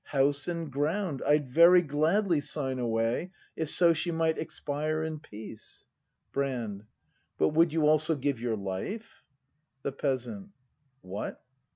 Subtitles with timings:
[0.05, 5.85] House and ground I'd very gladly sign away If so she might expire in peace!
[6.31, 6.85] Brand.
[7.37, 9.23] But would you also give your life?
[9.83, 10.49] The Peasant.
[11.01, 11.43] What?